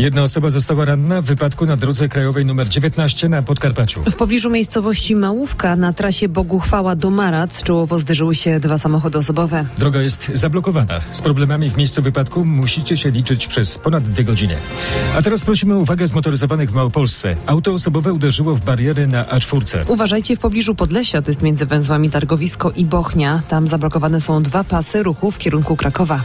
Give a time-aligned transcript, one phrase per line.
[0.00, 4.02] Jedna osoba została ranna w wypadku na drodze krajowej nr 19 na Podkarpaciu.
[4.02, 9.64] W pobliżu miejscowości Małówka na trasie Boguchwała do Marac czołowo zderzyły się dwa samochody osobowe.
[9.78, 11.00] Droga jest zablokowana.
[11.12, 14.56] Z problemami w miejscu wypadku musicie się liczyć przez ponad dwie godziny.
[15.16, 17.34] A teraz prosimy o uwagę zmotoryzowanych w Małopolsce.
[17.46, 19.90] Auto osobowe uderzyło w bariery na A4.
[19.90, 23.42] Uważajcie w pobliżu Podlesia, to jest między węzłami Targowisko i Bochnia.
[23.48, 26.20] Tam zablokowane są dwa pasy ruchu w kierunku Krakowa.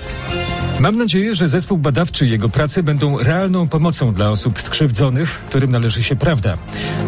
[0.80, 5.72] Mam nadzieję, że zespół badawczy i jego prace będą realną pomocą dla osób skrzywdzonych, którym
[5.72, 6.58] należy się prawda.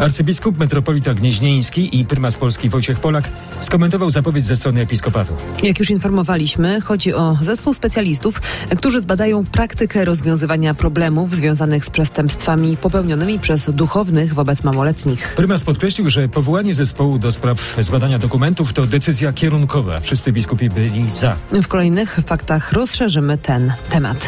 [0.00, 5.32] Arcybiskup metropolita gnieźnieński i prymas Polski Wojciech Polak skomentował zapowiedź ze strony episkopatu.
[5.62, 8.40] Jak już informowaliśmy, chodzi o zespół specjalistów,
[8.78, 15.32] którzy zbadają praktykę rozwiązywania problemów związanych z przestępstwami popełnionymi przez duchownych wobec małoletnich.
[15.36, 20.00] Prymas podkreślił, że powołanie zespołu do spraw zbadania dokumentów to decyzja kierunkowa.
[20.00, 21.36] Wszyscy biskupi byli za.
[21.62, 24.18] W kolejnych faktach rozszerzymy ten temat.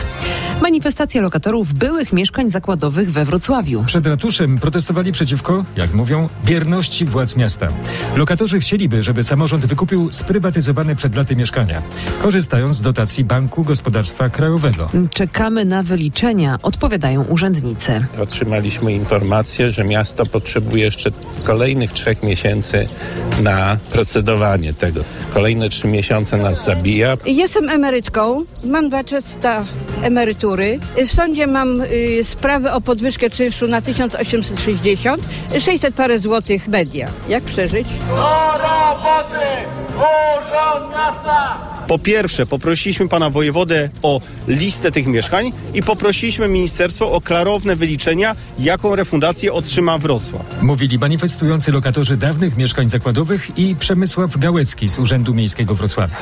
[0.62, 3.84] Manifestacja lokatorów byłych mieszkań zakładowych we Wrocławiu.
[3.86, 7.68] Przed ratuszem protestowali przeciwko, jak mówią, bierności władz miasta.
[8.16, 11.82] Lokatorzy chcieliby, żeby samorząd wykupił sprywatyzowane przed laty mieszkania,
[12.22, 14.90] korzystając z dotacji Banku Gospodarstwa Krajowego.
[15.14, 18.06] Czekamy na wyliczenia, odpowiadają urzędnicy.
[18.22, 21.10] Otrzymaliśmy informację, że miasto potrzebuje jeszcze
[21.44, 22.88] kolejnych trzech miesięcy
[23.42, 25.04] na procedowanie tego.
[25.34, 27.16] Kolejne trzy miesiące nas zabija.
[27.26, 29.20] Jestem emerytką, mam 200
[30.02, 30.49] emerytury.
[31.06, 35.22] W sądzie mam y, sprawę o podwyżkę czynszu na 1860,
[35.60, 37.08] 600 parę złotych media.
[37.28, 37.88] Jak przeżyć?
[38.08, 39.46] Do roboty!
[39.96, 41.70] Urząd miasta!
[41.86, 48.36] Po pierwsze, poprosiliśmy pana wojewodę o listę tych mieszkań i poprosiliśmy ministerstwo o klarowne wyliczenia,
[48.58, 50.62] jaką refundację otrzyma Wrocław.
[50.62, 56.16] Mówili manifestujący lokatorzy dawnych mieszkań zakładowych i Przemysław Gałecki z Urzędu Miejskiego Wrocławia.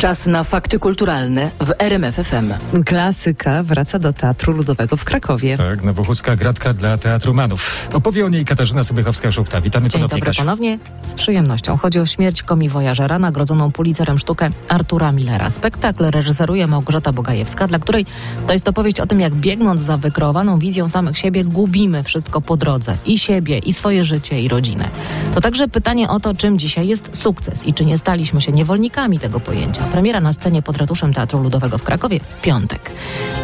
[0.00, 2.54] Czas na fakty kulturalne w RMF FM.
[2.84, 5.56] Klasyka wraca do Teatru Ludowego w Krakowie.
[5.56, 7.88] Tak, nowochódzka gratka dla teatrumanów.
[7.92, 9.62] Opowie o niej Katarzyna Sobychowska-Szukta.
[9.62, 10.42] Witamy Dzień ponownie, dobry Kasiu.
[10.42, 10.78] ponownie.
[11.06, 11.76] Z przyjemnością.
[11.76, 15.50] Chodzi o śmierć komiwojażera, nagrodzoną Pulitzerem sztukę Artura Millera.
[15.50, 18.06] Spektakl reżyseruje Małgorzata Bogajewska, dla której
[18.46, 22.56] to jest opowieść o tym, jak biegnąc za wykreowaną wizją samych siebie, gubimy wszystko po
[22.56, 22.96] drodze.
[23.06, 24.88] I siebie, i swoje życie, i rodzinę.
[25.34, 29.18] To także pytanie o to, czym dzisiaj jest sukces i czy nie staliśmy się niewolnikami
[29.18, 29.89] tego pojęcia.
[29.92, 32.90] Premiera na scenie pod ratuszem Teatru Ludowego w Krakowie w piątek.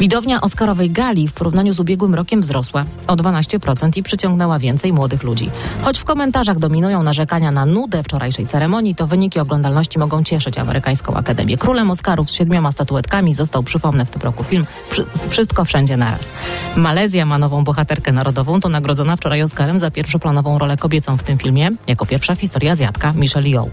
[0.01, 5.23] Widownia Oscarowej Gali w porównaniu z ubiegłym rokiem wzrosła o 12% i przyciągnęła więcej młodych
[5.23, 5.51] ludzi.
[5.83, 11.15] Choć w komentarzach dominują narzekania na nudę wczorajszej ceremonii, to wyniki oglądalności mogą cieszyć amerykańską
[11.15, 11.57] Akademię.
[11.59, 16.33] Królem Oscarów z siedmioma statuetkami został, przypomnę, w tym roku film Wszy- Wszystko Wszędzie Naraz.
[16.77, 21.39] Malezja ma nową bohaterkę narodową, to nagrodzona wczoraj Oscarem za pierwszoplanową rolę kobiecą w tym
[21.39, 23.69] filmie, jako pierwsza w historii Azjatka Michelle Yeoh.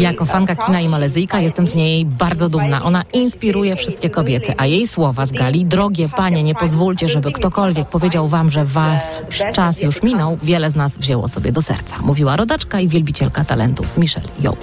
[0.00, 2.82] Jako fanka kina i Malezyjka jestem z niej bardzo dumna.
[2.84, 7.88] Ona inspiruje wszystkie kobiety, a jej słowa z gali, drogie panie, nie pozwólcie, żeby ktokolwiek
[7.88, 9.02] powiedział wam, że wasz
[9.54, 11.96] czas już minął, wiele z nas wzięło sobie do serca.
[12.02, 14.58] Mówiła rodaczka i wielbicielka talentów Michelle Yeoh.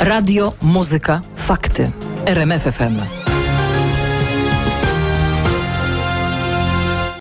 [0.00, 1.90] Radio, muzyka, fakty.
[2.26, 3.17] RMF FM.